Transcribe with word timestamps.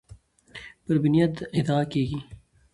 پر 0.83 0.95
بنیاد 1.03 1.35
ادعا 1.59 1.81
کیږي 1.91 2.19